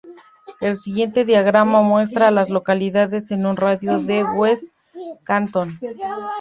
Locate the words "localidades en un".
2.49-3.55